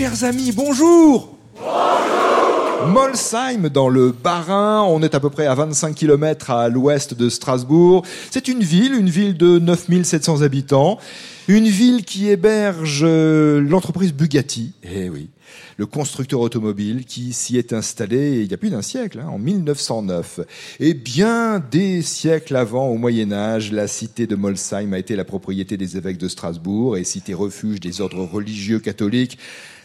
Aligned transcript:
Chers 0.00 0.24
amis, 0.24 0.50
bonjour 0.50 1.36
Bonjour 1.56 2.88
Molsheim, 2.88 3.68
dans 3.68 3.90
le 3.90 4.12
Bas-Rhin, 4.12 4.80
on 4.88 5.02
est 5.02 5.14
à 5.14 5.20
peu 5.20 5.28
près 5.28 5.44
à 5.44 5.54
25 5.54 5.94
km 5.94 6.48
à 6.48 6.70
l'ouest 6.70 7.12
de 7.12 7.28
Strasbourg. 7.28 8.06
C'est 8.30 8.48
une 8.48 8.62
ville, 8.62 8.94
une 8.94 9.10
ville 9.10 9.36
de 9.36 9.58
9700 9.58 10.40
habitants, 10.40 10.96
une 11.48 11.66
ville 11.66 12.06
qui 12.06 12.30
héberge 12.30 13.02
euh, 13.02 13.60
l'entreprise 13.60 14.14
Bugatti. 14.14 14.72
Eh 14.84 15.10
oui 15.10 15.28
le 15.76 15.86
constructeur 15.86 16.40
automobile 16.40 17.04
qui 17.06 17.32
s'y 17.32 17.56
est 17.56 17.72
installé 17.72 18.42
il 18.42 18.50
y 18.50 18.54
a 18.54 18.56
plus 18.56 18.70
d'un 18.70 18.82
siècle, 18.82 19.20
hein, 19.20 19.28
en 19.30 19.38
1909. 19.38 20.40
Et 20.78 20.94
bien 20.94 21.58
des 21.58 22.02
siècles 22.02 22.56
avant, 22.56 22.88
au 22.88 22.96
Moyen 22.96 23.32
Âge, 23.32 23.72
la 23.72 23.88
cité 23.88 24.26
de 24.26 24.36
Molsheim 24.36 24.92
a 24.92 24.98
été 24.98 25.16
la 25.16 25.24
propriété 25.24 25.76
des 25.76 25.96
évêques 25.96 26.18
de 26.18 26.28
Strasbourg 26.28 26.96
et 26.96 27.04
cité 27.04 27.34
refuge 27.34 27.80
des 27.80 28.00
ordres 28.00 28.24
religieux 28.24 28.78
catholiques. 28.78 29.38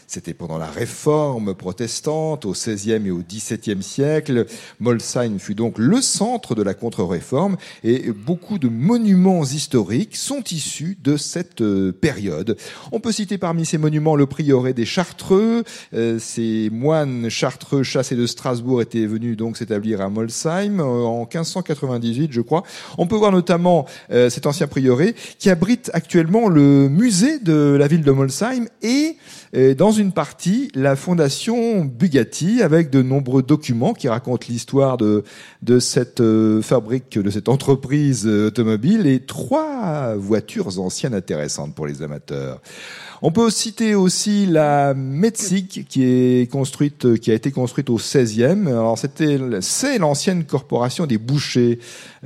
C'était 0.06 0.34
pendant 0.34 0.56
la 0.56 0.66
réforme 0.66 1.54
protestante 1.54 2.44
au 2.44 2.52
XVIe 2.52 3.06
et 3.06 3.10
au 3.10 3.22
XVIIe 3.28 3.82
siècle. 3.82 4.46
Molsheim 4.78 5.40
fut 5.40 5.56
donc 5.56 5.78
le 5.78 6.00
centre 6.00 6.54
de 6.54 6.62
la 6.62 6.74
contre-réforme 6.74 7.56
et 7.82 8.12
beaucoup 8.12 8.58
de 8.58 8.68
monuments 8.68 9.42
historiques 9.42 10.14
sont 10.14 10.44
issus 10.52 10.96
de 11.02 11.16
cette 11.16 11.60
euh, 11.60 11.92
période. 11.92 12.56
On 12.92 13.00
peut 13.00 13.10
citer 13.10 13.36
parmi 13.36 13.66
ces 13.66 13.78
monuments 13.78 14.14
le 14.14 14.26
prieuré 14.26 14.74
des 14.74 14.84
Chartreux. 14.84 15.64
Euh, 15.92 16.18
ces 16.20 16.70
moines 16.70 17.28
chartreux 17.28 17.82
chassés 17.82 18.16
de 18.16 18.26
Strasbourg 18.26 18.82
étaient 18.82 19.06
venus 19.06 19.36
donc 19.36 19.56
s'établir 19.56 20.00
à 20.00 20.08
Molsheim 20.08 20.78
euh, 20.78 20.84
en 20.84 21.20
1598, 21.20 22.32
je 22.32 22.40
crois. 22.40 22.62
On 22.98 23.08
peut 23.08 23.16
voir 23.16 23.32
notamment 23.32 23.86
cet 24.08 24.46
ancien 24.46 24.66
prieuré 24.66 25.14
qui 25.38 25.50
abrite 25.50 25.90
actuellement 25.92 26.48
le 26.48 26.88
musée 26.88 27.38
de 27.38 27.76
la 27.78 27.88
ville 27.88 28.02
de 28.02 28.10
Molsheim 28.10 28.66
et 28.82 29.16
dans 29.76 29.90
une 29.96 30.12
partie 30.12 30.70
la 30.74 30.96
fondation 30.96 31.84
Bugatti 31.84 32.62
avec 32.62 32.90
de 32.90 33.02
nombreux 33.02 33.42
documents 33.42 33.94
qui 33.94 34.08
racontent 34.08 34.46
l'histoire 34.48 34.96
de, 34.96 35.24
de 35.62 35.78
cette 35.78 36.20
euh, 36.20 36.62
fabrique, 36.62 37.18
de 37.18 37.30
cette 37.30 37.48
entreprise 37.48 38.26
automobile 38.26 39.06
et 39.06 39.20
trois 39.20 40.14
voitures 40.16 40.78
anciennes 40.78 41.14
intéressantes 41.14 41.74
pour 41.74 41.86
les 41.86 42.02
amateurs. 42.02 42.60
On 43.22 43.32
peut 43.32 43.48
citer 43.48 43.94
aussi 43.94 44.44
la 44.44 44.92
Metzig 44.92 45.86
qui 45.88 46.04
est 46.04 46.50
construite, 46.50 47.18
qui 47.18 47.30
a 47.30 47.34
été 47.34 47.50
construite 47.50 47.88
au 47.88 47.98
16e. 47.98 48.68
Alors 48.68 48.98
c'était, 48.98 49.38
c'est 49.60 49.98
l'ancienne 49.98 50.44
corporation 50.44 51.06
des 51.06 51.16
bouchers, 51.16 51.78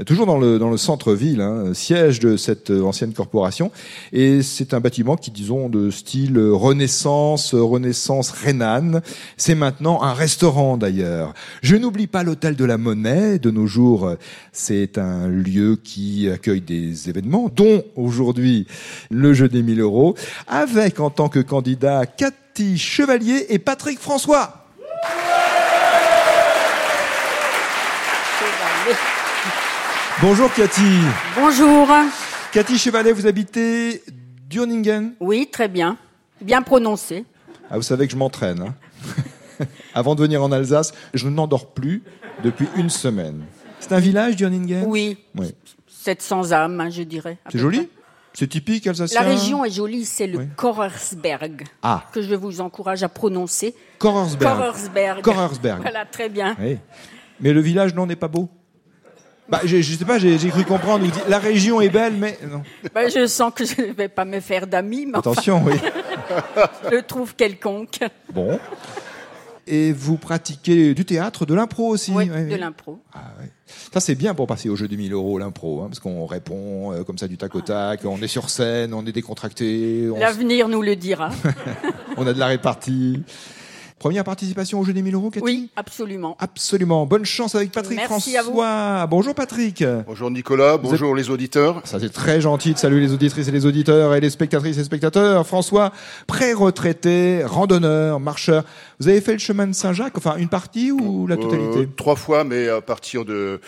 toujours 0.05 0.27
dans 0.27 0.39
le, 0.39 0.59
dans 0.59 0.71
le 0.71 0.77
centre-ville, 0.77 1.43
hein, 1.43 1.75
siège 1.75 2.19
de 2.19 2.37
cette 2.37 2.71
ancienne 2.71 3.13
corporation. 3.13 3.71
Et 4.13 4.43
c'est 4.43 4.75
un 4.75 4.81
bâtiment 4.81 5.17
qui, 5.17 5.31
disons, 5.31 5.69
de 5.69 5.91
style 5.91 6.39
Renaissance, 6.39 7.55
Renaissance 7.61 8.31
rhénane. 8.31 9.03
C'est 9.37 9.55
maintenant 9.55 10.03
un 10.03 10.13
restaurant 10.13 10.77
d'ailleurs. 10.77 11.35
Je 11.63 11.77
n'oublie 11.77 12.07
pas 12.07 12.23
l'hôtel 12.23 12.57
de 12.57 12.65
la 12.65 12.79
Monnaie. 12.79 13.39
De 13.39 13.51
nos 13.51 13.67
jours, 13.67 14.15
c'est 14.53 14.99
un 14.99 15.29
lieu 15.29 15.77
qui 15.83 16.29
accueille 16.31 16.61
des 16.61 17.09
événements, 17.09 17.49
dont 17.55 17.83
aujourd'hui 17.97 18.67
le 19.11 19.33
jeu 19.33 19.49
des 19.49 19.63
1000 19.63 19.81
euros, 19.81 20.15
avec 20.47 21.01
en 21.01 21.11
tant 21.11 21.29
que 21.29 21.41
candidat 21.41 22.07
Cathy 22.07 22.79
Chevalier 22.79 23.47
et 23.49 23.59
Patrick 23.59 23.99
François. 23.99 24.67
Bonjour 30.23 30.53
Cathy. 30.53 31.01
Bonjour. 31.35 31.89
Cathy 32.53 32.77
Chevalier, 32.77 33.13
vous 33.13 33.27
habitez 33.27 34.03
Durningen 34.49 35.15
Oui, 35.21 35.49
très 35.51 35.69
bien. 35.69 35.97
Bien 36.43 36.61
prononcé. 36.61 37.25
Ah, 37.71 37.77
vous 37.77 37.83
savez 37.83 38.07
que 38.07 38.13
je 38.13 38.19
m'entraîne. 38.19 38.61
Hein. 38.63 39.65
Avant 39.95 40.15
de 40.15 40.23
venir 40.23 40.43
en 40.43 40.51
Alsace, 40.53 40.93
je 41.15 41.29
n'endors 41.29 41.73
plus 41.73 42.03
depuis 42.43 42.69
une 42.77 42.91
semaine. 42.91 43.43
C'est 43.79 43.93
un 43.93 44.01
village, 44.01 44.37
Durningen 44.37 44.85
Oui. 44.87 45.19
oui. 45.37 45.55
700 45.87 46.53
âmes, 46.53 46.81
hein, 46.81 46.91
je 46.91 47.03
dirais. 47.03 47.39
C'est 47.51 47.59
joli 47.59 47.89
c'est 48.33 48.47
typique 48.47 48.87
alsacien? 48.87 49.23
La 49.23 49.29
région 49.29 49.65
est 49.65 49.71
jolie, 49.71 50.05
c'est 50.05 50.27
le 50.27 50.39
oui. 50.39 51.65
ah. 51.83 52.05
que 52.13 52.23
je 52.23 52.35
vous 52.35 52.61
encourage 52.61 53.03
à 53.03 53.09
prononcer. 53.09 53.75
Korersberg. 53.99 55.23
Korersberg. 55.23 55.83
Voilà, 55.83 56.05
très 56.05 56.29
bien. 56.29 56.57
Mais 57.41 57.53
le 57.53 57.61
village, 57.61 57.95
non, 57.95 58.07
n'est 58.07 58.17
pas 58.17 58.29
beau? 58.29 58.49
Bah, 59.49 59.61
je, 59.65 59.79
ne 59.79 59.83
sais 59.83 60.05
pas, 60.05 60.19
j'ai 60.19 60.37
cru 60.49 60.65
comprendre. 60.65 61.05
La 61.29 61.41
région 61.41 61.81
est 61.81 61.89
belle, 61.89 62.15
mais 62.15 62.39
non. 62.49 62.63
Bah, 62.95 63.09
je 63.09 63.27
sens 63.27 63.53
que 63.53 63.65
je 63.65 63.81
ne 63.83 63.93
vais 63.93 64.09
pas 64.09 64.25
me 64.25 64.39
faire 64.39 64.69
d'amis. 64.69 65.09
Attention, 65.13 65.63
oui. 65.65 65.75
je 66.91 67.01
trouve 67.01 67.35
quelconque. 67.35 68.01
Bon. 68.33 68.59
Et 69.67 69.93
vous 69.93 70.17
pratiquez 70.17 70.95
du 70.95 71.05
théâtre, 71.05 71.47
de 71.47 71.55
l'impro 71.55 71.89
aussi 71.89 72.11
Oui, 72.13 72.29
de 72.29 72.57
l'impro. 72.57 72.99
Ah, 73.15 73.33
Ça, 73.93 74.01
c'est 74.01 74.17
bien 74.17 74.35
pour 74.35 74.47
passer 74.47 74.69
au 74.69 74.75
jeu 74.75 74.89
des 74.89 74.97
1000 74.97 75.13
euros, 75.13 75.39
l'impro, 75.39 75.83
hein, 75.83 75.87
parce 75.89 76.01
qu'on 76.01 76.27
répond 76.27 76.93
euh, 76.93 77.05
comme 77.05 77.19
ça 77.19 77.29
du 77.29 77.37
tac 77.37 77.55
au 77.55 77.61
tac, 77.61 78.01
on 78.05 78.21
est 78.21 78.27
sur 78.29 78.51
scène, 78.51 78.93
on 78.95 79.07
est 79.07 79.13
décontracté. 79.13 80.09
L'avenir 80.19 80.69
nous 80.69 80.83
le 80.83 80.97
dira. 80.97 81.31
on 82.17 82.27
a 82.27 82.33
de 82.33 82.39
la 82.39 82.47
répartie. 82.47 83.23
Première 84.01 84.25
participation 84.25 84.81
au 84.81 84.85
jeu 84.85 84.95
des 84.95 85.03
1000 85.03 85.15
euros, 85.15 85.29
Cathy 85.29 85.45
Oui, 85.45 85.69
absolument. 85.77 86.35
Absolument. 86.41 87.05
Bonne 87.05 87.27
chance 87.27 87.55
avec 87.55 87.71
Patrick 87.71 87.99
Merci 87.99 88.33
François. 88.33 89.07
Bonjour 89.07 89.35
Patrick. 89.35 89.85
Bonjour 90.07 90.31
Nicolas, 90.31 90.79
bonjour 90.79 91.15
les 91.15 91.29
auditeurs. 91.29 91.83
Ça 91.85 92.01
c'est 92.01 92.09
très 92.09 92.41
gentil 92.41 92.73
de 92.73 92.79
saluer 92.79 93.01
les 93.01 93.13
auditrices 93.13 93.49
et 93.49 93.51
les 93.51 93.67
auditeurs 93.67 94.15
et 94.15 94.21
les 94.23 94.31
spectatrices 94.31 94.79
et 94.79 94.85
spectateurs. 94.85 95.47
François, 95.47 95.93
pré-retraité, 96.27 97.45
randonneur, 97.45 98.21
marcheur. 98.21 98.65
Vous 99.01 99.09
avez 99.09 99.21
fait 99.21 99.35
le 99.35 99.39
chemin 99.39 99.67
de 99.67 99.75
Saint-Jacques, 99.75 100.17
enfin 100.17 100.37
une 100.37 100.49
partie 100.49 100.93
ou 100.93 101.27
la 101.27 101.35
euh, 101.35 101.39
totalité 101.39 101.87
Trois 101.95 102.17
fois, 102.17 102.43
mais 102.43 102.71
à 102.71 102.81
partir 102.81 103.27
de... 103.27 103.61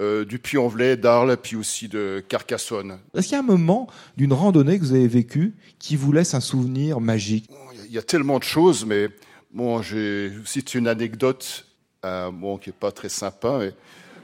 Euh, 0.00 0.24
du 0.24 0.38
Puy-en-Velay, 0.38 0.96
d'Arles, 0.96 1.36
puis 1.36 1.56
aussi 1.56 1.86
de 1.86 2.24
Carcassonne. 2.26 2.96
Est-ce 3.14 3.26
qu'il 3.26 3.34
y 3.34 3.36
a 3.36 3.40
un 3.40 3.42
moment 3.42 3.86
d'une 4.16 4.32
randonnée 4.32 4.78
que 4.78 4.84
vous 4.84 4.94
avez 4.94 5.06
vécue 5.06 5.52
qui 5.78 5.94
vous 5.94 6.10
laisse 6.10 6.32
un 6.32 6.40
souvenir 6.40 7.00
magique? 7.00 7.50
Il 7.86 7.92
y 7.92 7.98
a 7.98 8.02
tellement 8.02 8.38
de 8.38 8.44
choses, 8.44 8.86
mais 8.86 9.10
Bon, 9.52 9.82
j'ai 9.82 10.30
aussi 10.42 10.60
une 10.60 10.86
anecdote 10.86 11.66
euh, 12.04 12.30
bon, 12.30 12.56
qui 12.56 12.68
n'est 12.68 12.76
pas 12.78 12.92
très 12.92 13.08
sympa. 13.08 13.58
Mais, 13.58 13.72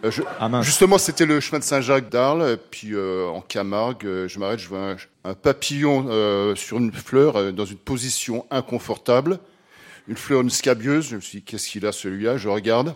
euh, 0.04 0.10
ah, 0.38 0.62
justement, 0.62 0.98
c'était 0.98 1.26
le 1.26 1.40
chemin 1.40 1.58
de 1.58 1.64
Saint-Jacques 1.64 2.08
d'Arles, 2.08 2.58
puis 2.70 2.94
euh, 2.94 3.26
en 3.26 3.40
Camargue, 3.40 4.26
je 4.28 4.38
m'arrête, 4.38 4.60
je 4.60 4.68
vois 4.68 4.96
un, 5.24 5.34
papillon 5.34 6.04
sur 6.54 6.78
une 6.78 6.92
fleur 6.92 7.52
dans 7.52 7.64
une 7.64 7.76
position 7.76 8.46
inconfortable, 8.50 9.40
une 10.06 10.16
fleur 10.16 10.42
une 10.42 10.50
scabieuse. 10.50 11.08
Je 11.08 11.16
me 11.16 11.20
suis 11.20 11.38
dit, 11.38 11.44
qu'est-ce 11.44 11.68
qu'il 11.68 11.84
a 11.86 11.92
celui-là? 11.92 12.36
Je 12.36 12.48
regarde. 12.48 12.94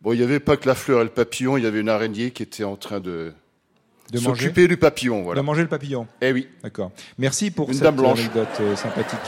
Bon, 0.00 0.14
il 0.14 0.16
n'y 0.16 0.24
avait 0.24 0.40
pas 0.40 0.56
que 0.56 0.66
la 0.66 0.74
fleur 0.74 1.02
et 1.02 1.04
le 1.04 1.10
papillon, 1.10 1.58
il 1.58 1.64
y 1.64 1.66
avait 1.66 1.80
une 1.80 1.90
araignée 1.90 2.30
qui 2.30 2.42
était 2.42 2.64
en 2.64 2.76
train 2.76 3.00
de, 3.00 3.34
de 4.10 4.18
s'occuper 4.18 4.66
du 4.66 4.78
papillon. 4.78 5.22
Voilà. 5.24 5.42
De 5.42 5.44
manger 5.44 5.60
le 5.60 5.68
papillon? 5.68 6.06
Eh 6.22 6.32
oui. 6.32 6.48
D'accord. 6.62 6.90
Merci 7.18 7.50
pour 7.50 7.70
cette 7.74 7.82
anecdote 7.82 8.48
sympathique. 8.76 9.18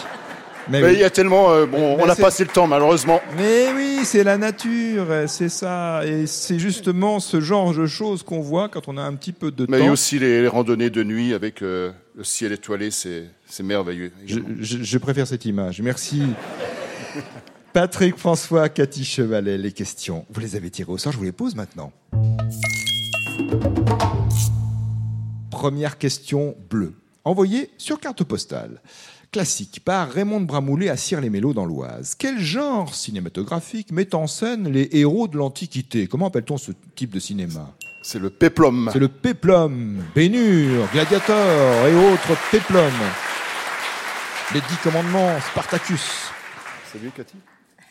Mais, 0.68 0.92
il 0.92 0.98
y 1.00 1.04
a 1.04 1.10
tellement, 1.10 1.50
euh, 1.50 1.66
bon, 1.66 1.96
on 1.98 2.08
a 2.08 2.14
passé 2.14 2.44
le 2.44 2.50
temps 2.50 2.66
malheureusement. 2.66 3.20
Mais 3.36 3.72
oui, 3.74 4.00
c'est 4.04 4.24
la 4.24 4.38
nature, 4.38 5.06
c'est 5.26 5.48
ça, 5.48 6.02
et 6.06 6.26
c'est 6.26 6.58
justement 6.58 7.20
ce 7.20 7.40
genre 7.40 7.74
de 7.74 7.86
choses 7.86 8.22
qu'on 8.22 8.40
voit 8.40 8.68
quand 8.68 8.88
on 8.88 8.96
a 8.96 9.02
un 9.02 9.14
petit 9.14 9.32
peu 9.32 9.50
de 9.50 9.66
temps. 9.66 9.72
Mais 9.72 9.88
aussi 9.88 10.18
les, 10.18 10.46
randonnées 10.46 10.90
de 10.90 11.02
nuit 11.02 11.34
avec 11.34 11.62
euh, 11.62 11.90
le 12.16 12.24
ciel 12.24 12.52
étoilé, 12.52 12.90
c'est 12.90 13.30
merveilleux. 13.62 14.12
Je, 14.26 14.98
préfère 14.98 15.26
cette 15.26 15.44
image. 15.44 15.80
Merci. 15.82 16.22
Patrick 17.72 18.16
François, 18.16 18.68
Cathy 18.68 19.04
Chevalet, 19.04 19.56
les 19.56 19.72
questions. 19.72 20.26
Vous 20.30 20.40
les 20.40 20.56
avez 20.56 20.70
tirées 20.70 20.92
au 20.92 20.98
sort, 20.98 21.12
je 21.12 21.18
vous 21.18 21.24
les 21.24 21.32
pose 21.32 21.54
maintenant. 21.54 21.90
Première 25.50 25.96
question 25.96 26.54
bleue. 26.68 26.94
Envoyée 27.24 27.70
sur 27.78 28.00
carte 28.00 28.24
postale 28.24 28.80
classique 29.30 29.80
par 29.84 30.10
Raymond 30.10 30.40
Bramoulet 30.40 30.88
à 30.88 30.96
Cire-les-Mélos 30.96 31.54
dans 31.54 31.64
l'Oise. 31.64 32.16
Quel 32.18 32.40
genre 32.40 32.94
cinématographique 32.94 33.92
met 33.92 34.12
en 34.14 34.26
scène 34.26 34.68
les 34.68 34.88
héros 34.90 35.28
de 35.28 35.38
l'Antiquité? 35.38 36.08
Comment 36.08 36.26
appelle-t-on 36.26 36.58
ce 36.58 36.72
type 36.96 37.10
de 37.10 37.20
cinéma? 37.20 37.70
C'est 38.02 38.18
le 38.18 38.28
péplum. 38.28 38.90
C'est 38.92 38.98
le 38.98 39.06
péplum. 39.06 40.02
Bénure, 40.16 40.88
Gladiator 40.92 41.86
et 41.86 42.12
autres 42.12 42.36
péplums. 42.50 42.90
Les 44.52 44.60
dix 44.60 44.76
commandements, 44.82 45.38
Spartacus. 45.52 46.32
Salut 46.92 47.12
Cathy. 47.16 47.36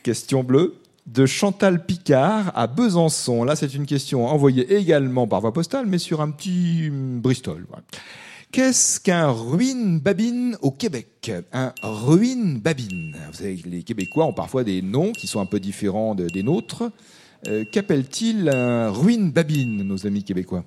Question 0.03 0.44
bleue 0.44 0.75
de 1.07 1.25
Chantal 1.25 1.85
Picard 1.85 2.51
à 2.53 2.67
Besançon. 2.67 3.45
Là, 3.45 3.56
c'est 3.56 3.73
une 3.73 3.85
question 3.85 4.27
envoyée 4.27 4.75
également 4.75 5.25
par 5.25 5.39
voie 5.39 5.53
postale, 5.53 5.85
mais 5.85 6.00
sur 6.00 6.19
un 6.19 6.31
petit 6.31 6.89
Bristol. 6.91 7.65
Qu'est-ce 8.51 9.00
qu'un 9.00 9.31
ruine-babine 9.31 10.57
au 10.62 10.71
Québec? 10.71 11.31
Un 11.53 11.74
ruine-babine. 11.83 13.15
Vous 13.27 13.38
savez, 13.38 13.56
les 13.65 13.83
Québécois 13.83 14.25
ont 14.25 14.33
parfois 14.33 14.65
des 14.65 14.81
noms 14.81 15.13
qui 15.13 15.27
sont 15.27 15.39
un 15.39 15.45
peu 15.45 15.62
différents 15.62 16.15
des 16.15 16.44
nôtres. 16.44 16.92
Euh, 17.48 17.63
qu'appelle-t-il 17.71 18.50
un 18.50 18.89
ruine-babine, 18.89 19.83
nos 19.83 20.06
amis 20.06 20.25
québécois? 20.25 20.65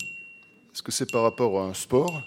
Est-ce 0.72 0.82
que 0.82 0.92
c'est 0.92 1.10
par 1.12 1.24
rapport 1.24 1.60
à 1.60 1.66
un 1.66 1.74
sport? 1.74 2.22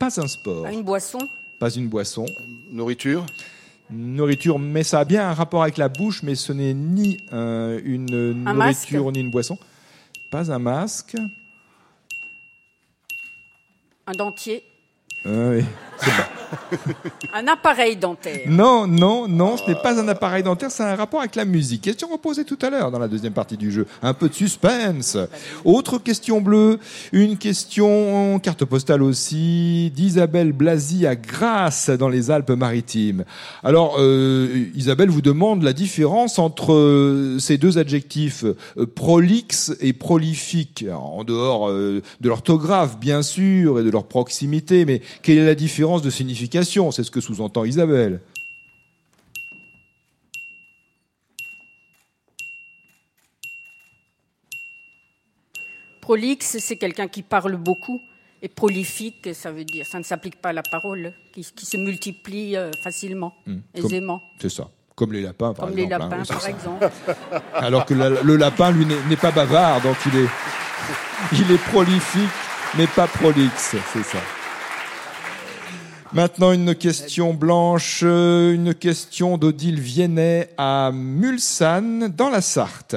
Pas 0.00 0.20
un 0.20 0.26
sport. 0.26 0.66
une 0.66 0.82
boisson? 0.82 1.20
Pas 1.60 1.70
une 1.70 1.88
boisson. 1.88 2.26
Nourriture? 2.72 3.24
Nourriture, 3.90 4.58
mais 4.58 4.82
ça 4.82 5.00
a 5.00 5.04
bien 5.04 5.28
un 5.28 5.32
rapport 5.32 5.62
avec 5.62 5.76
la 5.76 5.88
bouche, 5.88 6.24
mais 6.24 6.34
ce 6.34 6.52
n'est 6.52 6.74
ni 6.74 7.18
euh, 7.32 7.80
une 7.84 8.32
nourriture 8.32 9.12
ni 9.12 9.20
une 9.20 9.30
boisson. 9.30 9.56
Pas 10.32 10.50
un 10.52 10.58
masque. 10.58 11.16
Un 14.08 14.12
dentier? 14.12 14.64
Ah 15.24 15.30
oui, 15.50 15.64
c'est 15.98 16.37
un 17.34 17.46
appareil 17.46 17.96
dentaire. 17.96 18.40
Non, 18.46 18.86
non, 18.86 19.28
non, 19.28 19.56
ce 19.56 19.68
n'est 19.68 19.80
pas 19.80 20.00
un 20.00 20.08
appareil 20.08 20.42
dentaire, 20.42 20.70
c'est 20.70 20.82
un 20.82 20.96
rapport 20.96 21.20
avec 21.20 21.36
la 21.36 21.44
musique. 21.44 21.82
Question 21.82 22.08
reposée 22.08 22.44
tout 22.44 22.58
à 22.62 22.70
l'heure 22.70 22.90
dans 22.90 22.98
la 22.98 23.08
deuxième 23.08 23.32
partie 23.32 23.56
du 23.56 23.70
jeu. 23.70 23.86
Un 24.02 24.14
peu 24.14 24.28
de 24.28 24.34
suspense. 24.34 25.16
Autre 25.64 25.98
question 25.98 26.40
bleue, 26.40 26.78
une 27.12 27.36
question 27.36 28.38
carte 28.38 28.64
postale 28.64 29.02
aussi, 29.02 29.92
d'Isabelle 29.94 30.52
Blasi 30.52 31.06
à 31.06 31.16
Grasse 31.16 31.90
dans 31.90 32.08
les 32.08 32.30
Alpes-Maritimes. 32.30 33.24
Alors, 33.62 33.96
euh, 33.98 34.66
Isabelle 34.74 35.10
vous 35.10 35.22
demande 35.22 35.62
la 35.62 35.72
différence 35.72 36.38
entre 36.38 36.72
euh, 36.72 37.38
ces 37.38 37.58
deux 37.58 37.78
adjectifs, 37.78 38.44
euh, 38.44 38.86
prolixe 38.86 39.76
et 39.80 39.92
prolifique, 39.92 40.86
en 40.92 41.24
dehors 41.24 41.70
de 41.70 42.02
l'orthographe 42.22 42.98
bien 42.98 43.22
sûr 43.22 43.80
et 43.80 43.82
de 43.82 43.90
leur 43.90 44.04
proximité, 44.04 44.84
mais 44.84 45.02
quelle 45.22 45.38
est 45.38 45.46
la 45.46 45.54
différence 45.54 46.02
de 46.02 46.10
signification 46.10 46.37
c'est 46.92 47.04
ce 47.04 47.10
que 47.10 47.20
sous-entend 47.20 47.64
Isabelle. 47.64 48.20
Prolixe, 56.00 56.56
c'est 56.60 56.76
quelqu'un 56.76 57.08
qui 57.08 57.22
parle 57.22 57.56
beaucoup. 57.56 58.00
Et 58.40 58.48
prolifique, 58.48 59.30
ça 59.34 59.50
veut 59.50 59.64
dire, 59.64 59.84
ça 59.84 59.98
ne 59.98 60.04
s'applique 60.04 60.40
pas 60.40 60.50
à 60.50 60.52
la 60.52 60.62
parole, 60.62 61.12
qui, 61.32 61.42
se 61.42 61.76
multiplie 61.76 62.56
euh, 62.56 62.70
facilement, 62.84 63.34
hmm. 63.46 63.58
aisément. 63.74 64.22
C'est 64.40 64.48
ça. 64.48 64.68
Comme 64.94 65.12
les 65.12 65.22
lapins, 65.22 65.52
par 65.54 65.66
Comme 65.66 65.78
exemple. 65.78 66.04
les 66.04 66.16
lapins, 66.16 66.24
par 66.24 66.46
exemple. 66.46 66.88
Alors 67.54 67.84
que 67.84 67.94
le 67.94 68.36
lapin, 68.36 68.70
lui, 68.70 68.86
n'est 68.86 69.16
pas 69.16 69.32
bavard, 69.32 69.80
donc 69.80 69.96
il 70.06 70.20
est, 70.20 70.28
il 71.32 71.50
est 71.50 71.62
prolifique, 71.64 72.30
mais 72.76 72.86
pas 72.86 73.08
prolixe, 73.08 73.74
c'est 73.92 74.04
ça. 74.04 74.18
Maintenant, 76.14 76.52
une 76.52 76.74
question 76.74 77.34
blanche, 77.34 78.02
une 78.02 78.74
question 78.74 79.36
d'Odile 79.36 79.78
Viennet 79.78 80.50
à 80.56 80.90
Mulsanne, 80.92 82.08
dans 82.08 82.30
la 82.30 82.40
Sarthe. 82.40 82.96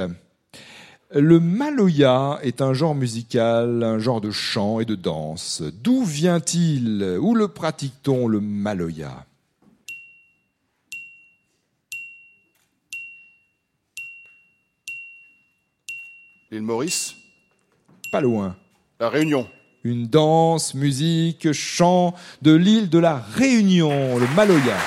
Le 1.13 1.41
maloya 1.41 2.39
est 2.41 2.61
un 2.61 2.73
genre 2.73 2.95
musical, 2.95 3.83
un 3.83 3.99
genre 3.99 4.21
de 4.21 4.31
chant 4.31 4.79
et 4.79 4.85
de 4.85 4.95
danse. 4.95 5.61
D'où 5.61 6.05
vient-il? 6.05 7.17
Où 7.19 7.35
le 7.35 7.49
pratique-t-on, 7.49 8.27
le 8.27 8.39
maloya? 8.39 9.25
L'île 16.49 16.63
Maurice? 16.63 17.15
Pas 18.11 18.21
loin. 18.21 18.55
La 19.01 19.09
Réunion 19.09 19.47
une 19.83 20.07
danse, 20.07 20.74
musique, 20.75 21.51
chant 21.54 22.13
de 22.42 22.54
l'île 22.54 22.89
de 22.89 23.00
la 23.00 23.16
Réunion, 23.16 24.18
le 24.18 24.28
Maloya. 24.36 24.78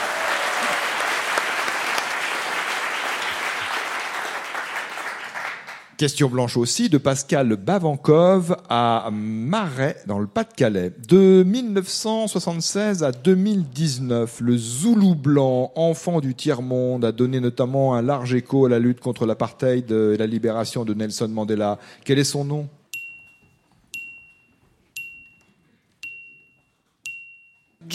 Question 5.97 6.29
blanche 6.29 6.57
aussi 6.57 6.89
de 6.89 6.99
Pascal 6.99 7.55
Bavankov 7.57 8.57
à 8.69 9.11
Marais, 9.13 9.97
dans 10.07 10.19
le 10.19 10.27
Pas-de-Calais. 10.27 10.93
De 11.09 11.45
1976 11.45 13.05
à 13.05 13.13
2019, 13.13 14.41
le 14.41 14.57
Zoulou 14.57 15.15
blanc, 15.15 15.73
enfant 15.77 16.21
du 16.21 16.35
tiers-monde, 16.35 17.05
a 17.05 17.13
donné 17.13 17.39
notamment 17.39 17.95
un 17.95 18.03
large 18.03 18.35
écho 18.35 18.67
à 18.67 18.69
la 18.69 18.81
lutte 18.81 19.01
contre 19.01 19.25
l'apartheid 19.25 19.91
et 19.91 20.17
la 20.17 20.27
libération 20.27 20.85
de 20.85 20.95
Nelson 20.95 21.29
Mandela. 21.29 21.79
Quel 22.05 22.19
est 22.19 22.25
son 22.25 22.45
nom? 22.45 22.69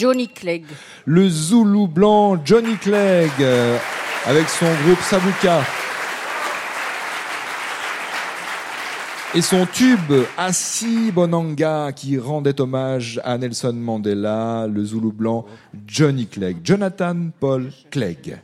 Johnny 0.00 0.28
Clegg. 0.28 0.64
Le 1.04 1.28
Zoulou 1.28 1.86
blanc 1.86 2.40
Johnny 2.42 2.74
Clegg 2.78 3.30
euh, 3.40 3.76
avec 4.24 4.48
son 4.48 4.64
groupe 4.64 4.98
Sabuka. 5.02 5.60
Et 9.34 9.42
son 9.42 9.66
tube 9.66 10.24
Assi 10.38 11.12
Bonanga 11.12 11.92
qui 11.92 12.16
rendait 12.16 12.58
hommage 12.62 13.20
à 13.24 13.36
Nelson 13.36 13.74
Mandela, 13.74 14.66
le 14.72 14.82
Zoulou 14.82 15.12
blanc 15.12 15.44
Johnny 15.86 16.26
Clegg. 16.26 16.60
Jonathan 16.64 17.16
Paul 17.38 17.70
Clegg. 17.90 18.38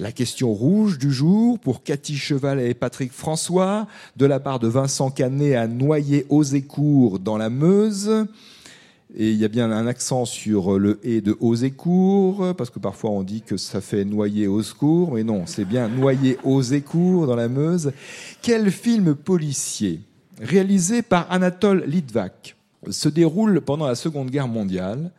La 0.00 0.10
question 0.10 0.52
rouge 0.52 0.98
du 0.98 1.12
jour 1.12 1.60
pour 1.60 1.84
Cathy 1.84 2.16
Cheval 2.16 2.58
et 2.58 2.74
Patrick 2.74 3.12
François, 3.12 3.86
de 4.16 4.26
la 4.26 4.40
part 4.40 4.58
de 4.58 4.66
Vincent 4.66 5.12
Canet 5.12 5.54
à 5.54 5.68
Noyer-aux-Écours 5.68 7.20
dans 7.20 7.36
la 7.36 7.48
Meuse. 7.48 8.26
Et 9.16 9.30
il 9.30 9.36
y 9.36 9.44
a 9.44 9.48
bien 9.48 9.72
un 9.72 9.86
accent 9.88 10.24
sur 10.24 10.78
le 10.78 11.00
et 11.02 11.20
de 11.20 11.36
Hausécourt, 11.40 12.54
parce 12.56 12.70
que 12.70 12.78
parfois 12.78 13.10
on 13.10 13.22
dit 13.22 13.42
que 13.42 13.56
ça 13.56 13.80
fait 13.80 14.04
noyer 14.04 14.46
au 14.46 14.62
secours, 14.62 15.14
mais 15.14 15.24
non, 15.24 15.46
c'est 15.46 15.64
bien 15.64 15.88
noyer 15.88 16.38
aux 16.44 16.62
écours 16.62 17.26
dans 17.26 17.34
la 17.34 17.48
Meuse. 17.48 17.92
Quel 18.40 18.70
film 18.70 19.16
policier, 19.16 20.00
réalisé 20.40 21.02
par 21.02 21.26
Anatole 21.30 21.84
Litvak, 21.86 22.56
se 22.88 23.08
déroule 23.08 23.60
pendant 23.62 23.86
la 23.86 23.96
Seconde 23.96 24.30
Guerre 24.30 24.48
mondiale? 24.48 25.10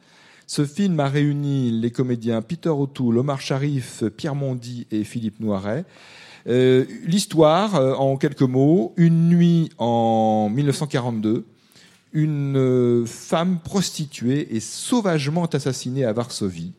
Ce 0.47 0.65
film 0.65 0.99
a 0.99 1.07
réuni 1.07 1.71
les 1.71 1.91
comédiens 1.91 2.41
Peter 2.41 2.69
O'Toole, 2.69 3.17
Omar 3.17 3.41
Sharif, 3.41 4.03
Pierre 4.15 4.35
Mondy 4.35 4.87
et 4.91 5.03
Philippe 5.03 5.39
Noiret. 5.39 5.85
Euh, 6.47 6.85
l'histoire, 7.05 7.75
euh, 7.75 7.93
en 7.93 8.17
quelques 8.17 8.41
mots, 8.41 8.93
une 8.97 9.29
nuit 9.29 9.69
en 9.77 10.49
1942, 10.49 11.45
une 12.13 12.57
euh, 12.57 13.05
femme 13.05 13.59
prostituée 13.59 14.55
est 14.55 14.59
sauvagement 14.59 15.45
assassinée 15.45 16.05
à 16.05 16.13
Varsovie 16.13 16.73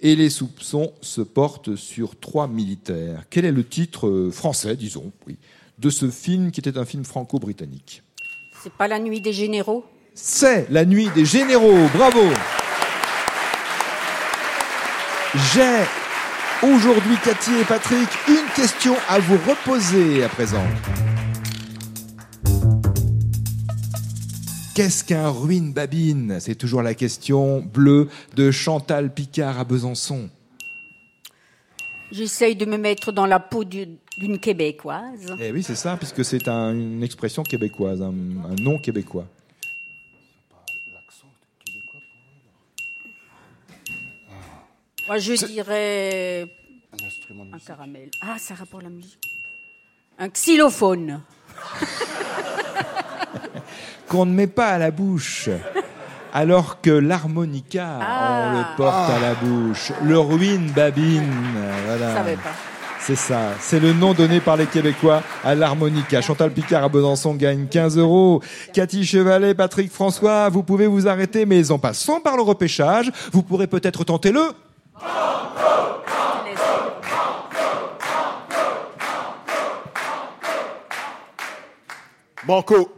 et 0.00 0.14
les 0.14 0.30
soupçons 0.30 0.92
se 1.00 1.20
portent 1.20 1.74
sur 1.74 2.18
trois 2.18 2.46
militaires. 2.46 3.24
Quel 3.30 3.44
est 3.44 3.52
le 3.52 3.64
titre 3.64 4.06
euh, 4.06 4.30
français, 4.30 4.76
disons, 4.76 5.10
oui, 5.26 5.36
de 5.78 5.90
ce 5.90 6.08
film 6.08 6.50
qui 6.50 6.60
était 6.60 6.78
un 6.78 6.84
film 6.84 7.04
franco-britannique 7.04 8.02
C'est 8.62 8.72
pas 8.72 8.86
La 8.86 9.00
Nuit 9.00 9.20
des 9.20 9.32
Généraux? 9.32 9.84
C'est 10.14 10.70
La 10.70 10.84
Nuit 10.84 11.08
des 11.14 11.24
Généraux, 11.24 11.88
bravo 11.94 12.22
J'ai 15.52 15.84
aujourd'hui, 16.62 17.16
Cathy 17.24 17.54
et 17.60 17.64
Patrick, 17.64 18.08
une 18.28 18.48
question 18.54 18.94
à 19.08 19.18
vous 19.18 19.38
reposer 19.48 20.24
à 20.24 20.28
présent. 20.28 20.64
Qu'est-ce 24.78 25.02
qu'un 25.02 25.28
ruine 25.28 25.72
babine? 25.72 26.38
C'est 26.38 26.54
toujours 26.54 26.82
la 26.82 26.94
question 26.94 27.58
bleue 27.58 28.08
de 28.36 28.52
Chantal 28.52 29.12
Picard 29.12 29.58
à 29.58 29.64
Besançon. 29.64 30.30
J'essaye 32.12 32.54
de 32.54 32.64
me 32.64 32.76
mettre 32.76 33.10
dans 33.10 33.26
la 33.26 33.40
peau 33.40 33.64
d'une 33.64 34.38
québécoise. 34.40 35.34
Eh 35.40 35.50
oui, 35.50 35.64
c'est 35.64 35.74
ça, 35.74 35.96
puisque 35.96 36.24
c'est 36.24 36.46
une 36.46 37.02
expression 37.02 37.42
québécoise, 37.42 38.02
un, 38.02 38.12
nom 38.12 38.78
québécois. 38.78 39.26
Moi, 45.08 45.18
je 45.18 45.44
dirais 45.44 46.46
un, 46.92 47.52
un 47.52 47.58
caramel. 47.58 48.10
Ah, 48.20 48.36
ça 48.38 48.54
rapporte 48.54 48.84
la 48.84 48.90
musique. 48.90 49.18
Un 50.20 50.28
xylophone. 50.28 51.20
Qu'on 54.08 54.26
ne 54.26 54.32
met 54.32 54.46
pas 54.46 54.68
à 54.68 54.78
la 54.78 54.90
bouche. 54.90 55.48
Alors 56.32 56.80
que 56.80 56.90
l'harmonica, 56.90 57.98
on 58.00 58.52
le 58.52 58.64
ah. 58.64 58.74
porte 58.76 59.10
à 59.10 59.18
la 59.20 59.34
bouche. 59.34 59.92
Le 60.02 60.18
ruine 60.18 60.70
babine, 60.74 61.32
voilà. 61.86 62.24
C'est 63.00 63.16
ça. 63.16 63.52
C'est 63.60 63.80
le 63.80 63.92
nom 63.92 64.12
donné 64.12 64.40
par 64.40 64.56
les 64.56 64.66
Québécois 64.66 65.22
à 65.42 65.54
l'harmonica. 65.54 66.20
Chantal 66.20 66.50
Picard 66.50 66.84
à 66.84 66.88
Besançon 66.88 67.34
gagne 67.34 67.66
15 67.66 67.96
euros. 67.96 68.42
Cathy 68.74 69.06
Chevalet, 69.06 69.54
Patrick 69.54 69.90
François, 69.90 70.48
vous 70.50 70.62
pouvez 70.62 70.86
vous 70.86 71.08
arrêter, 71.08 71.46
mais 71.46 71.70
en 71.70 71.78
passant 71.78 72.20
par 72.20 72.36
le 72.36 72.42
repêchage, 72.42 73.10
vous 73.32 73.42
pourrez 73.42 73.66
peut-être 73.66 74.04
tenter 74.04 74.32
le... 74.32 74.42
Banco. 82.46 82.97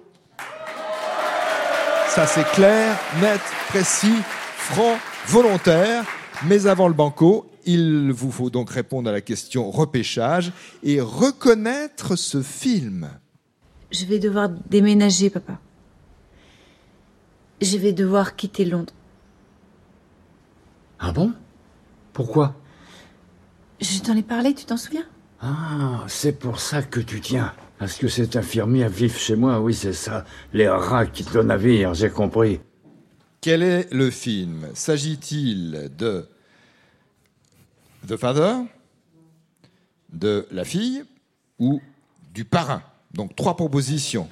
Ça 2.14 2.26
c'est 2.26 2.44
clair, 2.50 2.98
net, 3.20 3.40
précis, 3.68 4.20
franc, 4.56 4.98
volontaire. 5.28 6.04
Mais 6.44 6.66
avant 6.66 6.88
le 6.88 6.94
banco, 6.94 7.48
il 7.64 8.10
vous 8.10 8.32
faut 8.32 8.50
donc 8.50 8.70
répondre 8.70 9.08
à 9.08 9.12
la 9.12 9.20
question 9.20 9.70
repêchage 9.70 10.52
et 10.82 11.00
reconnaître 11.00 12.16
ce 12.16 12.42
film. 12.42 13.08
Je 13.92 14.06
vais 14.06 14.18
devoir 14.18 14.48
déménager, 14.48 15.30
papa. 15.30 15.58
Je 17.60 17.76
vais 17.78 17.92
devoir 17.92 18.34
quitter 18.34 18.64
Londres. 18.64 18.92
Ah 20.98 21.12
bon? 21.12 21.32
Pourquoi? 22.12 22.56
Je 23.80 24.00
t'en 24.00 24.16
ai 24.16 24.22
parlé, 24.22 24.52
tu 24.52 24.64
t'en 24.64 24.76
souviens? 24.76 25.06
Ah, 25.40 26.04
c'est 26.08 26.32
pour 26.32 26.58
ça 26.58 26.82
que 26.82 27.00
tu 27.00 27.20
tiens. 27.20 27.54
Parce 27.80 27.96
que 27.96 28.08
cet 28.08 28.37
infirmier 28.37 28.87
vivre 28.88 29.18
chez 29.18 29.37
moi, 29.37 29.58
oui, 29.58 29.72
c'est 29.72 29.94
ça. 29.94 30.26
Les 30.52 30.68
rats 30.68 31.06
qui 31.06 31.25
te 31.25 31.38
navire, 31.38 31.94
j'ai 31.94 32.10
compris. 32.10 32.60
Quel 33.40 33.62
est 33.62 33.90
le 33.90 34.10
film 34.10 34.68
S'agit-il 34.75 35.90
de 35.96 36.28
The 38.06 38.18
Father, 38.18 38.56
de 40.12 40.46
la 40.50 40.64
fille 40.66 41.04
ou 41.58 41.80
du 42.34 42.44
parrain? 42.44 42.82
Donc 43.14 43.34
trois 43.34 43.56
propositions. 43.56 44.28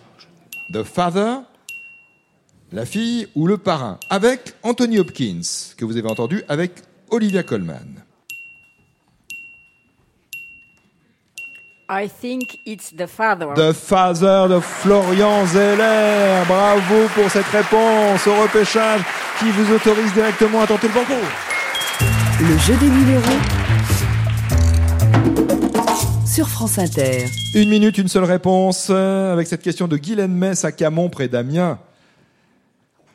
The 0.74 0.82
Father, 0.82 1.38
la 2.70 2.84
fille 2.84 3.28
ou 3.34 3.46
le 3.46 3.56
parrain, 3.56 3.98
avec 4.10 4.56
Anthony 4.62 4.98
Hopkins, 4.98 5.40
que 5.78 5.86
vous 5.86 5.96
avez 5.96 6.10
entendu, 6.10 6.42
avec 6.48 6.82
Olivia 7.08 7.42
Colman. 7.42 7.97
I 11.90 12.06
think 12.06 12.60
it's 12.66 12.92
the 12.92 13.06
father. 13.06 13.54
The 13.54 13.72
Father 13.72 14.46
de 14.46 14.60
Florian 14.60 15.46
Zeller. 15.46 16.44
Bravo 16.46 17.08
pour 17.14 17.30
cette 17.30 17.46
réponse 17.46 18.26
au 18.26 18.42
repêchage 18.42 19.00
qui 19.38 19.50
vous 19.50 19.74
autorise 19.74 20.12
directement 20.12 20.60
à 20.60 20.66
tenter 20.66 20.88
le 20.88 20.92
banco. 20.92 21.14
Le 22.40 22.58
jeu 22.58 22.76
des 22.76 22.88
1000 22.88 23.14
euros 23.14 23.38
sur 26.26 26.46
France 26.46 26.78
Inter. 26.78 27.24
Une 27.54 27.70
minute, 27.70 27.96
une 27.96 28.08
seule 28.08 28.24
réponse 28.24 28.88
euh, 28.90 29.32
avec 29.32 29.46
cette 29.46 29.62
question 29.62 29.88
de 29.88 29.96
Guylaine 29.96 30.34
Metz 30.34 30.66
à 30.66 30.72
Camon 30.72 31.08
près 31.08 31.28
d'Amiens. 31.28 31.78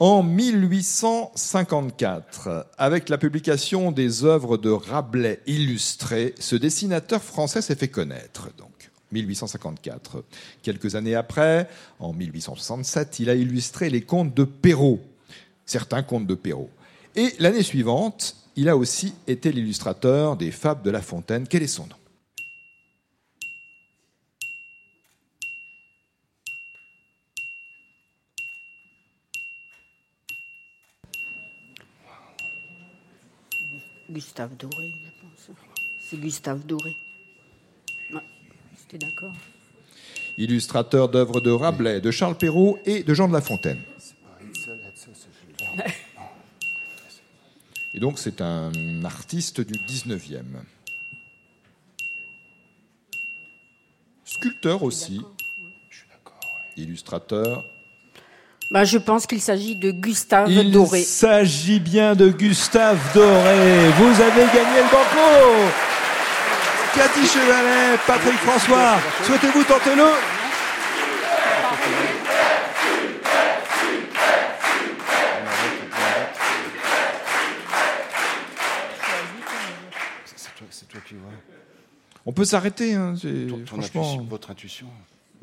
En 0.06 0.22
1854, 0.22 2.68
avec 2.78 3.08
la 3.08 3.18
publication 3.18 3.94
des 3.94 4.26
œuvres 4.26 4.58
de 4.58 4.70
Rabelais 4.70 5.40
illustrées, 5.48 6.36
ce 6.40 6.58
dessinateur 6.58 7.24
français 7.24 7.62
s'est 7.62 7.78
fait 7.78 7.88
connaître. 7.88 8.50
Donc, 8.58 8.92
1854. 9.14 10.26
Quelques 10.62 10.96
années 10.96 11.16
après, 11.16 11.70
en 12.00 12.12
1867, 12.12 13.22
il 13.22 13.30
a 13.30 13.36
illustré 13.36 13.90
les 13.90 14.02
contes 14.02 14.36
de 14.36 14.44
Perrault, 14.44 15.00
certains 15.66 16.04
contes 16.04 16.28
de 16.28 16.36
Perrault. 16.36 16.72
Et 17.16 17.30
l'année 17.40 17.64
suivante, 17.64 18.36
il 18.58 18.68
a 18.68 18.76
aussi 18.76 19.14
été 19.26 19.54
l'illustrateur 19.54 20.36
des 20.36 20.52
Fables 20.52 20.84
de 20.84 20.92
La 20.92 21.02
Fontaine. 21.02 21.48
Quel 21.48 21.64
est 21.64 21.68
son 21.68 21.84
nom? 21.84 21.96
Gustave 34.14 34.56
Doré, 34.58 34.94
je 35.04 35.22
pense. 35.22 35.58
C'est 36.00 36.18
Gustave 36.20 36.66
Doré. 36.66 36.96
c'était 38.78 39.04
d'accord. 39.04 39.34
Illustrateur 40.38 41.10
d'œuvres 41.10 41.42
de 41.42 41.50
Rabelais, 41.50 42.00
de 42.00 42.12
Charles 42.12 42.38
Perrault 42.38 42.78
et 42.86 43.04
de 43.04 43.14
Jean 43.14 43.28
de 43.28 43.34
La 43.34 43.42
Fontaine. 43.42 43.82
Et 47.96 48.00
donc 48.00 48.20
c'est 48.20 48.42
un 48.42 48.72
artiste 49.04 49.62
du 49.62 49.74
19e. 49.74 50.44
Sculpteur 54.26 54.84
aussi. 54.84 55.22
Illustrateur 56.78 57.64
bah, 58.74 58.86
je 58.86 58.98
pense 58.98 59.28
qu'il 59.28 59.40
s'agit 59.40 59.76
de 59.76 59.92
Gustave 59.92 60.52
Doré. 60.72 61.02
Il 61.02 61.06
s'agit 61.06 61.80
bien 61.80 62.16
de 62.16 62.30
Gustave 62.30 62.98
Doré. 63.14 63.90
Vous 63.98 64.20
avez 64.20 64.46
gagné 64.48 64.78
le 64.78 64.92
banco. 64.92 65.70
Cathy 66.96 67.28
Chevalet, 67.28 68.00
Patrick 68.08 68.34
François, 68.40 68.96
souhaitez-vous 69.26 69.64
tenter 69.64 69.96
le? 69.96 70.06
On 82.26 82.32
peut 82.32 82.46
s'arrêter, 82.46 82.96
hein, 82.96 83.14
franchement. 83.68 84.26
votre 84.28 84.50
intuition 84.50 84.88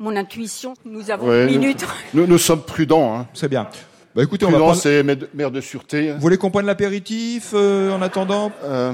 mon 0.01 0.15
intuition. 0.15 0.73
Nous 0.83 1.11
avons 1.11 1.31
une 1.31 1.45
minute. 1.45 1.85
Nous, 2.13 2.27
nous, 2.27 2.37
sommes 2.37 2.63
prudents. 2.63 3.15
Hein. 3.15 3.27
C'est 3.33 3.47
bien. 3.47 3.67
Bah 4.15 4.23
écoutez, 4.23 4.45
on 4.45 4.51
va 4.51 4.57
prendre... 4.57 4.75
c'est 4.75 5.03
maire 5.33 5.51
de 5.51 5.61
sûreté. 5.61 6.11
Vous 6.11 6.19
voulez 6.19 6.37
qu'on 6.37 6.51
prenne 6.51 6.65
l'apéritif 6.65 7.51
euh, 7.53 7.95
en 7.95 8.01
attendant? 8.01 8.51
Euh... 8.63 8.93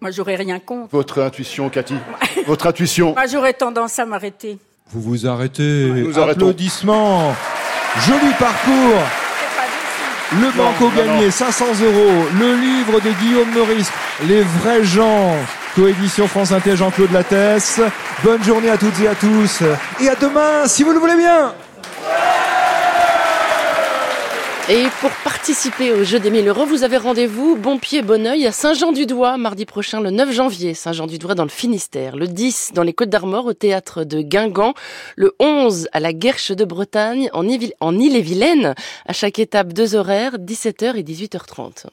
Moi, 0.00 0.10
j'aurais 0.12 0.36
rien 0.36 0.58
contre. 0.60 0.88
Votre 0.92 1.20
intuition, 1.20 1.68
Cathy. 1.68 1.94
Votre 2.46 2.66
intuition. 2.68 3.12
Moi, 3.12 3.26
j'aurais 3.26 3.52
tendance 3.52 3.98
à 3.98 4.06
m'arrêter. 4.06 4.56
Vous 4.86 5.02
vous 5.02 5.26
arrêtez. 5.26 5.90
Nous 5.90 6.18
Applaudissements. 6.18 7.34
Joli 8.06 8.32
parcours. 8.38 9.02
Le 10.32 10.56
banco 10.56 10.90
gagné, 10.96 11.30
500 11.30 11.64
euros. 11.82 12.28
Le 12.38 12.54
livre 12.54 13.00
de 13.00 13.10
Guillaume 13.20 13.50
Maurice, 13.52 13.90
Les 14.26 14.42
vrais 14.42 14.84
gens. 14.84 15.34
Coédition 15.74 16.26
France 16.26 16.50
Inter, 16.50 16.76
Jean-Claude 16.76 17.12
Lattès. 17.12 17.80
Bonne 18.24 18.42
journée 18.42 18.70
à 18.70 18.76
toutes 18.76 18.98
et 19.00 19.08
à 19.08 19.14
tous. 19.14 19.62
Et 20.00 20.08
à 20.08 20.16
demain, 20.16 20.66
si 20.66 20.82
vous 20.82 20.92
le 20.92 20.98
voulez 20.98 21.16
bien. 21.16 21.54
Et 24.68 24.84
pour 25.00 25.10
participer 25.24 25.92
au 25.92 26.04
jeu 26.04 26.20
des 26.20 26.30
1000 26.30 26.46
euros, 26.48 26.64
vous 26.64 26.84
avez 26.84 26.96
rendez-vous 26.96 27.56
bon 27.56 27.78
pied, 27.78 28.02
bon 28.02 28.26
oeil 28.26 28.46
à 28.46 28.52
Saint-Jean-du-Doigt, 28.52 29.36
mardi 29.36 29.64
prochain, 29.64 30.00
le 30.00 30.10
9 30.10 30.32
janvier. 30.32 30.74
Saint-Jean-du-Doigt 30.74 31.34
dans 31.34 31.44
le 31.44 31.50
Finistère. 31.50 32.16
Le 32.16 32.26
10 32.26 32.70
dans 32.74 32.82
les 32.82 32.92
Côtes 32.92 33.08
d'Armor 33.08 33.46
au 33.46 33.52
théâtre 33.52 34.04
de 34.04 34.22
Guingamp. 34.22 34.74
Le 35.16 35.34
11 35.38 35.88
à 35.92 36.00
la 36.00 36.12
Guerche 36.12 36.52
de 36.52 36.64
Bretagne 36.64 37.30
en 37.32 37.48
Ille-et-Vilaine. 37.48 38.74
À 39.06 39.12
chaque 39.12 39.38
étape, 39.38 39.72
deux 39.72 39.94
horaires, 39.94 40.38
17h 40.38 40.96
et 40.96 41.02
18h30. 41.02 41.90